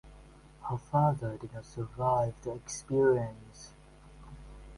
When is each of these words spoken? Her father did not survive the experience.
Her 0.67 0.77
father 0.79 1.37
did 1.37 1.53
not 1.53 1.63
survive 1.63 2.33
the 2.41 2.53
experience. 2.53 3.75